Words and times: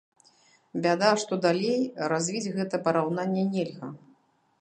Бяда, 0.85 1.09
што 1.23 1.33
далей 1.45 1.79
развіць 2.13 2.53
гэта 2.61 2.81
параўнанне 2.87 3.43
нельга. 3.53 3.91